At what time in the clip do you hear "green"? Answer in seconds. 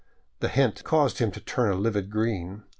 2.09-2.63